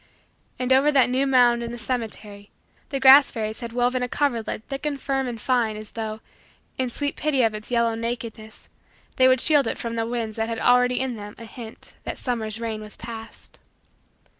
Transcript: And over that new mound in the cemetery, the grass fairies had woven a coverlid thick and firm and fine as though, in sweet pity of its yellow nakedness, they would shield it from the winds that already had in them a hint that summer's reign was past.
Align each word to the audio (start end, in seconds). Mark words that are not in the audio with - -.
And 0.57 0.73
over 0.73 0.91
that 0.91 1.11
new 1.11 1.27
mound 1.27 1.61
in 1.61 1.71
the 1.71 1.77
cemetery, 1.77 2.49
the 2.89 2.99
grass 2.99 3.29
fairies 3.29 3.59
had 3.59 3.71
woven 3.71 4.01
a 4.01 4.07
coverlid 4.07 4.63
thick 4.67 4.83
and 4.83 4.99
firm 4.99 5.27
and 5.27 5.39
fine 5.39 5.77
as 5.77 5.91
though, 5.91 6.21
in 6.75 6.89
sweet 6.89 7.15
pity 7.15 7.43
of 7.43 7.53
its 7.53 7.69
yellow 7.69 7.93
nakedness, 7.93 8.67
they 9.17 9.27
would 9.27 9.39
shield 9.41 9.67
it 9.67 9.77
from 9.77 9.97
the 9.97 10.07
winds 10.07 10.37
that 10.37 10.49
already 10.57 10.97
had 10.97 11.11
in 11.11 11.17
them 11.17 11.35
a 11.37 11.45
hint 11.45 11.93
that 12.03 12.17
summer's 12.17 12.59
reign 12.59 12.81
was 12.81 12.97
past. 12.97 13.59